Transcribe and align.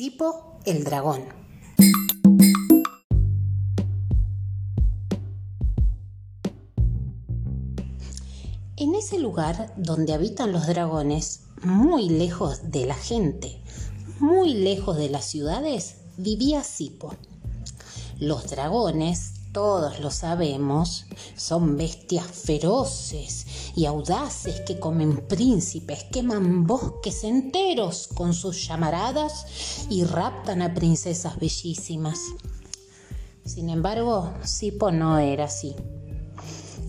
Sipo 0.00 0.58
el 0.64 0.82
dragón. 0.82 1.20
En 8.78 8.94
ese 8.94 9.18
lugar 9.18 9.74
donde 9.76 10.14
habitan 10.14 10.52
los 10.52 10.66
dragones, 10.66 11.42
muy 11.62 12.08
lejos 12.08 12.70
de 12.70 12.86
la 12.86 12.94
gente, 12.94 13.60
muy 14.20 14.54
lejos 14.54 14.96
de 14.96 15.10
las 15.10 15.26
ciudades, 15.26 15.96
vivía 16.16 16.64
Sipo. 16.64 17.14
Los 18.18 18.48
dragones, 18.48 19.39
todos 19.52 19.98
lo 20.00 20.10
sabemos, 20.10 21.06
son 21.36 21.76
bestias 21.76 22.26
feroces 22.26 23.46
y 23.74 23.86
audaces 23.86 24.60
que 24.60 24.78
comen 24.78 25.26
príncipes, 25.26 26.04
queman 26.04 26.66
bosques 26.66 27.24
enteros 27.24 28.08
con 28.08 28.32
sus 28.34 28.66
llamaradas 28.66 29.86
y 29.90 30.04
raptan 30.04 30.62
a 30.62 30.74
princesas 30.74 31.38
bellísimas. 31.38 32.20
Sin 33.44 33.70
embargo, 33.70 34.32
Sipo 34.44 34.92
no 34.92 35.18
era 35.18 35.44
así. 35.44 35.74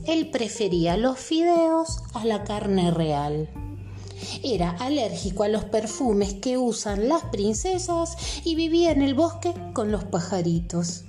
Él 0.05 0.29
prefería 0.29 0.97
los 0.97 1.17
fideos 1.17 2.01
a 2.13 2.25
la 2.25 2.43
carne 2.43 2.91
real. 2.91 3.49
Era 4.43 4.71
alérgico 4.71 5.43
a 5.43 5.47
los 5.47 5.65
perfumes 5.65 6.35
que 6.35 6.57
usan 6.57 7.09
las 7.09 7.23
princesas 7.25 8.15
y 8.43 8.55
vivía 8.55 8.91
en 8.91 9.01
el 9.01 9.15
bosque 9.15 9.53
con 9.73 9.91
los 9.91 10.03
pajaritos. 10.03 11.05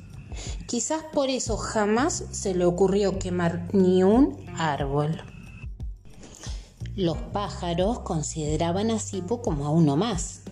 Quizás 0.66 1.02
por 1.12 1.30
eso 1.30 1.56
jamás 1.56 2.24
se 2.30 2.54
le 2.54 2.64
ocurrió 2.64 3.18
quemar 3.18 3.68
ni 3.72 4.02
un 4.02 4.36
árbol. 4.56 5.22
Los 6.96 7.16
pájaros 7.16 8.00
consideraban 8.00 8.90
a 8.90 8.98
Sipo 8.98 9.40
como 9.40 9.66
a 9.66 9.70
uno 9.70 9.96
más. 9.96 10.42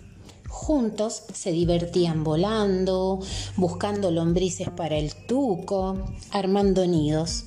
Juntos 0.49 1.23
se 1.33 1.51
divertían 1.51 2.23
volando, 2.23 3.19
buscando 3.57 4.09
lombrices 4.11 4.69
para 4.69 4.97
el 4.97 5.13
tuco, 5.27 5.97
armando 6.31 6.85
nidos. 6.87 7.45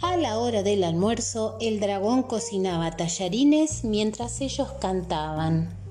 A 0.00 0.16
la 0.16 0.38
hora 0.38 0.62
del 0.62 0.84
almuerzo, 0.84 1.56
el 1.60 1.80
dragón 1.80 2.22
cocinaba 2.22 2.96
tallarines 2.96 3.84
mientras 3.84 4.40
ellos 4.40 4.68
cantaban. 4.80 5.81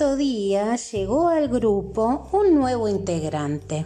Día 0.00 0.76
llegó 0.76 1.28
al 1.28 1.48
grupo 1.48 2.26
un 2.32 2.54
nuevo 2.54 2.88
integrante, 2.88 3.84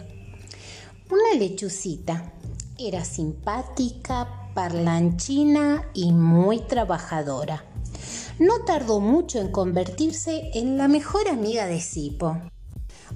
una 1.11 1.37
lechucita. 1.37 2.31
Era 2.79 3.03
simpática, 3.03 4.49
parlanchina 4.53 5.89
y 5.93 6.13
muy 6.13 6.59
trabajadora. 6.59 7.65
No 8.39 8.63
tardó 8.63 9.01
mucho 9.01 9.39
en 9.39 9.51
convertirse 9.51 10.51
en 10.53 10.77
la 10.77 10.87
mejor 10.87 11.27
amiga 11.27 11.65
de 11.65 11.81
Sipo. 11.81 12.37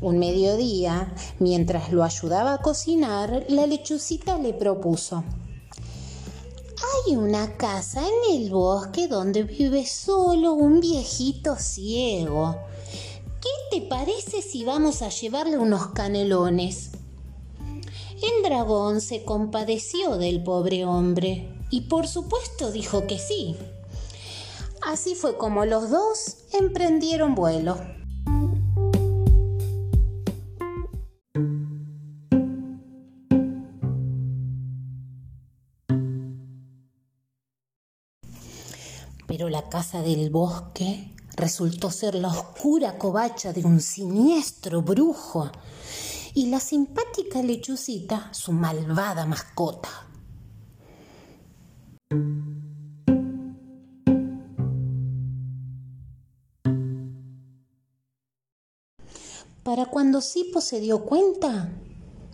Un 0.02 0.20
mediodía, 0.20 1.14
mientras 1.39 1.94
lo 1.94 2.03
ayudaba 2.03 2.55
a 2.55 2.61
cocinar, 2.61 3.45
la 3.47 3.66
lechucita 3.66 4.38
le 4.38 4.53
propuso. 4.53 5.23
Hay 7.08 7.16
una 7.16 7.55
casa 7.55 8.02
en 8.02 8.42
el 8.42 8.50
bosque 8.50 9.08
donde 9.08 9.44
vive 9.44 9.86
solo 9.86 10.53
un 10.53 10.81
viejito 10.81 11.55
ciego. 11.55 12.58
¿Qué 13.41 13.49
te 13.71 13.87
parece 13.87 14.41
si 14.41 14.65
vamos 14.65 15.01
a 15.01 15.07
llevarle 15.07 15.57
unos 15.57 15.87
canelones? 15.87 16.91
El 18.21 18.43
dragón 18.43 18.99
se 18.99 19.23
compadeció 19.23 20.17
del 20.17 20.43
pobre 20.43 20.83
hombre 20.83 21.49
y 21.69 21.81
por 21.81 22.07
supuesto 22.07 22.69
dijo 22.69 23.07
que 23.07 23.17
sí. 23.17 23.55
Así 24.81 25.15
fue 25.15 25.37
como 25.37 25.64
los 25.64 25.89
dos 25.89 26.39
emprendieron 26.52 27.33
vuelo. 27.33 27.77
Pero 39.27 39.47
la 39.47 39.69
casa 39.69 40.02
del 40.02 40.30
bosque 40.30 41.14
resultó 41.39 41.89
ser 41.89 42.16
la 42.16 42.27
oscura 42.27 42.98
covacha 42.98 43.54
de 43.54 43.64
un 43.64 43.80
siniestro 43.80 44.82
brujo 44.82 45.50
y 46.33 46.48
la 46.48 46.60
simpática 46.60 47.42
lechucita 47.42 48.30
su 48.33 48.52
malvada 48.52 49.26
mascota. 49.26 49.89
Para 59.64 59.86
cuando 59.86 60.21
Sipo 60.21 60.61
se 60.61 60.80
dio 60.80 61.06
cuenta 61.06 61.70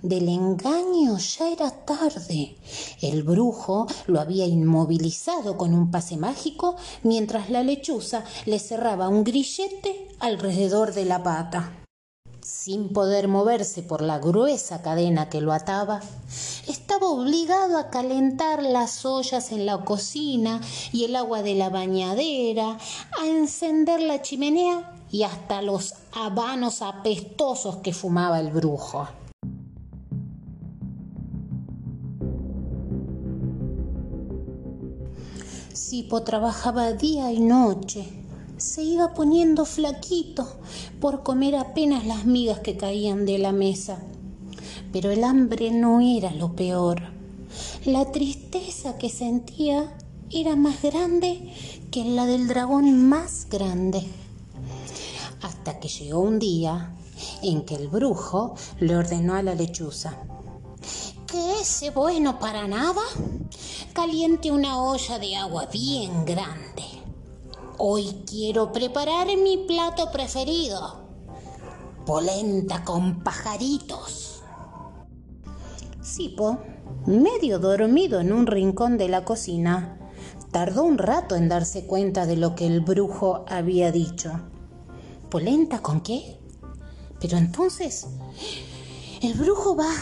del 0.05 0.29
engaño 0.29 1.17
ya 1.17 1.49
era 1.51 1.71
tarde. 1.71 2.55
El 3.01 3.23
brujo 3.23 3.87
lo 4.05 4.19
había 4.19 4.45
inmovilizado 4.45 5.57
con 5.57 5.73
un 5.73 5.89
pase 5.89 6.15
mágico 6.15 6.75
mientras 7.01 7.49
la 7.49 7.63
lechuza 7.63 8.23
le 8.45 8.59
cerraba 8.59 9.09
un 9.09 9.23
grillete 9.23 10.07
alrededor 10.19 10.93
de 10.93 11.05
la 11.05 11.23
pata. 11.23 11.71
Sin 12.41 12.93
poder 12.93 13.27
moverse 13.27 13.81
por 13.81 14.01
la 14.03 14.19
gruesa 14.19 14.83
cadena 14.83 15.29
que 15.29 15.41
lo 15.41 15.51
ataba, 15.51 16.01
estaba 16.67 17.07
obligado 17.07 17.79
a 17.79 17.89
calentar 17.89 18.61
las 18.61 19.03
ollas 19.03 19.51
en 19.51 19.65
la 19.65 19.83
cocina 19.83 20.61
y 20.91 21.05
el 21.05 21.15
agua 21.15 21.41
de 21.41 21.55
la 21.55 21.69
bañadera, 21.69 22.77
a 23.19 23.25
encender 23.25 23.99
la 24.01 24.21
chimenea 24.21 24.93
y 25.09 25.23
hasta 25.23 25.63
los 25.63 25.95
habanos 26.13 26.83
apestosos 26.83 27.77
que 27.77 27.93
fumaba 27.93 28.39
el 28.39 28.51
brujo. 28.51 29.07
Sipo 35.95 36.23
trabajaba 36.23 36.91
día 36.91 37.31
y 37.31 37.39
noche. 37.39 38.05
Se 38.57 38.83
iba 38.83 39.13
poniendo 39.13 39.63
flaquito 39.63 40.45
por 40.99 41.23
comer 41.23 41.55
apenas 41.55 42.05
las 42.05 42.25
migas 42.25 42.59
que 42.59 42.75
caían 42.75 43.25
de 43.25 43.37
la 43.37 43.53
mesa. 43.53 44.03
Pero 44.91 45.09
el 45.11 45.23
hambre 45.23 45.71
no 45.71 46.01
era 46.01 46.31
lo 46.31 46.53
peor. 46.53 47.01
La 47.85 48.11
tristeza 48.11 48.97
que 48.97 49.07
sentía 49.07 49.95
era 50.29 50.57
más 50.57 50.81
grande 50.81 51.53
que 51.91 52.03
la 52.03 52.25
del 52.25 52.49
dragón 52.49 53.07
más 53.07 53.47
grande. 53.49 54.03
Hasta 55.43 55.79
que 55.79 55.87
llegó 55.87 56.19
un 56.19 56.39
día 56.39 56.93
en 57.41 57.63
que 57.63 57.75
el 57.75 57.87
brujo 57.87 58.55
le 58.81 58.97
ordenó 58.97 59.35
a 59.35 59.43
la 59.43 59.55
lechuza 59.55 60.17
que 61.25 61.59
ese 61.61 61.89
bueno 61.89 62.39
para 62.39 62.67
nada 62.67 63.01
caliente 63.95 64.51
una 64.51 64.83
olla 64.83 65.19
de 65.19 65.37
agua 65.37 65.67
bien 65.71 66.25
grande. 66.25 66.83
Hoy 67.77 68.23
quiero 68.29 68.73
preparar 68.73 69.27
mi 69.37 69.65
plato 69.65 70.11
preferido, 70.11 71.07
polenta 72.05 72.83
con 72.83 73.23
pajaritos. 73.23 74.43
Sipo, 76.01 76.57
medio 77.05 77.57
dormido 77.57 78.19
en 78.19 78.33
un 78.33 78.47
rincón 78.47 78.97
de 78.97 79.07
la 79.07 79.23
cocina, 79.23 79.97
tardó 80.51 80.83
un 80.83 80.97
rato 80.97 81.37
en 81.37 81.47
darse 81.47 81.87
cuenta 81.87 82.25
de 82.25 82.35
lo 82.35 82.53
que 82.53 82.67
el 82.67 82.81
brujo 82.81 83.45
había 83.47 83.93
dicho. 83.93 84.41
¿Polenta 85.29 85.81
con 85.81 86.01
qué? 86.01 86.37
Pero 87.21 87.37
entonces, 87.37 88.07
el 89.21 89.35
brujo 89.35 89.77
va. 89.77 89.93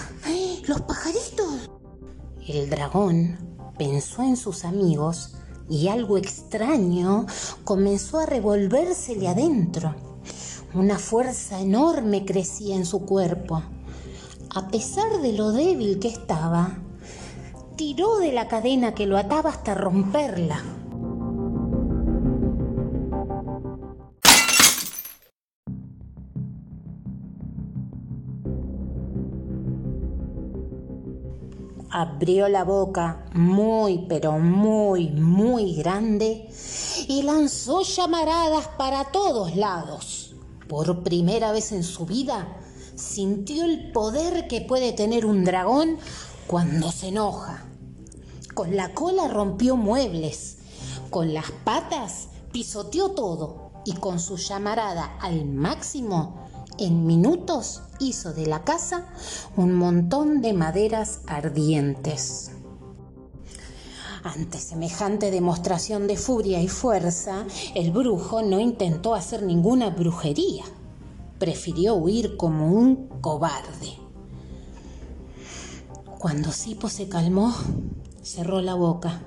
¡Los 0.67 0.81
pajaritos! 0.81 1.69
El 2.47 2.71
dragón 2.71 3.52
pensó 3.77 4.23
en 4.23 4.37
sus 4.37 4.65
amigos 4.65 5.35
y 5.69 5.87
algo 5.87 6.17
extraño 6.17 7.25
comenzó 7.63 8.19
a 8.19 8.25
revolvérsele 8.25 9.27
adentro. 9.27 9.95
Una 10.73 10.97
fuerza 10.97 11.59
enorme 11.59 12.25
crecía 12.25 12.75
en 12.75 12.85
su 12.85 13.05
cuerpo. 13.05 13.61
A 14.55 14.67
pesar 14.69 15.21
de 15.21 15.33
lo 15.33 15.51
débil 15.51 15.99
que 15.99 16.07
estaba, 16.07 16.77
tiró 17.75 18.17
de 18.17 18.31
la 18.31 18.47
cadena 18.47 18.93
que 18.93 19.05
lo 19.05 19.17
ataba 19.17 19.49
hasta 19.49 19.73
romperla. 19.73 20.63
Abrió 31.93 32.49
la 32.49 32.63
boca 32.63 33.23
muy, 33.33 34.07
pero 34.09 34.39
muy, 34.39 35.11
muy 35.11 35.75
grande 35.75 36.49
y 37.07 37.21
lanzó 37.21 37.83
llamaradas 37.83 38.67
para 38.79 39.11
todos 39.11 39.55
lados. 39.55 40.33
Por 40.67 41.03
primera 41.03 41.51
vez 41.51 41.71
en 41.71 41.83
su 41.83 42.07
vida 42.07 42.57
sintió 42.95 43.63
el 43.65 43.91
poder 43.91 44.47
que 44.47 44.61
puede 44.61 44.91
tener 44.93 45.23
un 45.27 45.43
dragón 45.43 45.99
cuando 46.47 46.91
se 46.91 47.09
enoja. 47.09 47.63
Con 48.55 48.75
la 48.75 48.95
cola 48.95 49.27
rompió 49.27 49.77
muebles, 49.77 50.57
con 51.11 51.31
las 51.31 51.51
patas 51.63 52.29
pisoteó 52.51 53.11
todo 53.11 53.71
y 53.85 53.93
con 53.93 54.19
su 54.19 54.37
llamarada 54.37 55.15
al 55.21 55.45
máximo, 55.45 56.42
en 56.83 57.05
minutos 57.05 57.81
hizo 57.99 58.33
de 58.33 58.47
la 58.47 58.63
casa 58.63 59.07
un 59.55 59.73
montón 59.73 60.41
de 60.41 60.53
maderas 60.53 61.21
ardientes. 61.27 62.51
Ante 64.23 64.57
semejante 64.57 65.31
demostración 65.31 66.07
de 66.07 66.15
furia 66.15 66.61
y 66.61 66.69
fuerza, 66.69 67.45
el 67.75 67.91
brujo 67.91 68.41
no 68.41 68.59
intentó 68.59 69.15
hacer 69.15 69.43
ninguna 69.43 69.89
brujería. 69.89 70.63
Prefirió 71.39 71.95
huir 71.95 72.37
como 72.37 72.71
un 72.71 73.09
cobarde. 73.19 73.97
Cuando 76.19 76.53
Sipo 76.53 76.87
se 76.87 77.09
calmó, 77.09 77.53
cerró 78.21 78.61
la 78.61 78.75
boca, 78.75 79.23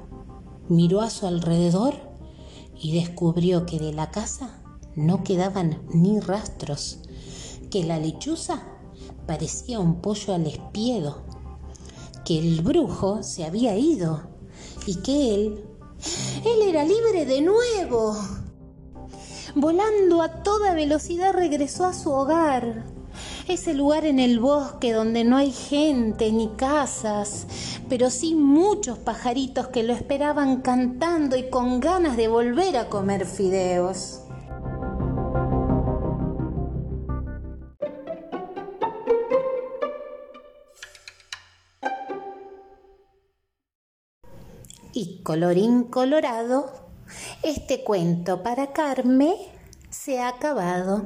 miró 0.71 1.03
a 1.03 1.11
su 1.11 1.27
alrededor 1.27 1.95
y 2.75 2.99
descubrió 2.99 3.67
que 3.67 3.79
de 3.79 3.93
la 3.93 4.11
casa 4.11 4.63
no 4.95 5.23
quedaban 5.23 5.83
ni 5.93 6.21
rastros, 6.21 7.01
que 7.71 7.85
la 7.85 7.99
lechuza 7.99 8.63
parecía 9.27 9.81
un 9.81 10.01
pollo 10.01 10.35
al 10.35 10.47
espiedo, 10.47 11.25
que 12.25 12.39
el 12.39 12.63
brujo 12.63 13.23
se 13.23 13.45
había 13.45 13.77
ido 13.77 14.23
y 14.87 14.97
que 14.97 15.35
él, 15.35 15.65
él 16.45 16.63
era 16.69 16.85
libre 16.85 17.25
de 17.25 17.41
nuevo. 17.41 18.17
Volando 19.55 20.23
a 20.23 20.43
toda 20.43 20.75
velocidad 20.75 21.33
regresó 21.33 21.87
a 21.87 21.95
su 21.95 22.11
hogar, 22.11 22.85
ese 23.49 23.75
lugar 23.75 24.05
en 24.05 24.19
el 24.19 24.39
bosque 24.41 24.93
donde 24.93 25.25
no 25.25 25.37
hay 25.37 25.53
gente 25.53 26.31
ni 26.33 26.49
casas, 26.57 27.47
pero 27.89 28.11
sí 28.11 28.35
muchos 28.35 28.99
pajaritos 28.99 29.69
que 29.69 29.83
lo 29.83 29.93
esperaban 29.93 30.61
cantando 30.63 31.37
y 31.37 31.49
con 31.49 31.81
ganas 31.81 32.17
de 32.17 32.29
volver 32.29 32.77
a 32.77 32.89
comer 32.89 33.25
fideos. 33.25 34.26
Y 44.97 45.21
colorín 45.23 45.83
colorado, 45.83 46.73
este 47.43 47.85
cuento 47.85 48.43
para 48.43 48.73
Carme 48.73 49.37
se 49.91 50.21
ha 50.21 50.29
acabado. 50.29 51.05